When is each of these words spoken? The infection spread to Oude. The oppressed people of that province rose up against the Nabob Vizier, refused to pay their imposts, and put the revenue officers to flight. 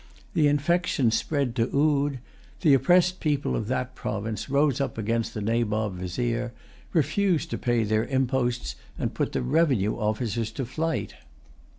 The 0.33 0.47
infection 0.47 1.11
spread 1.11 1.55
to 1.57 1.67
Oude. 1.71 2.17
The 2.61 2.73
oppressed 2.73 3.19
people 3.19 3.55
of 3.55 3.67
that 3.67 3.93
province 3.93 4.49
rose 4.49 4.81
up 4.81 4.97
against 4.97 5.35
the 5.35 5.41
Nabob 5.41 5.93
Vizier, 5.93 6.53
refused 6.91 7.51
to 7.51 7.59
pay 7.59 7.83
their 7.83 8.05
imposts, 8.05 8.75
and 8.97 9.13
put 9.13 9.33
the 9.33 9.43
revenue 9.43 9.93
officers 9.95 10.49
to 10.53 10.65
flight. 10.65 11.13